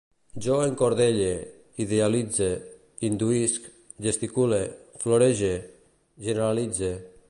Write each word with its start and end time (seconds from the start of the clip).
Jo 0.43 0.55
encordelle, 0.67 1.33
idealitze, 1.85 2.47
induïsc, 3.09 3.69
gesticule, 4.07 4.63
florege, 5.05 5.55
generalitze 6.29 6.95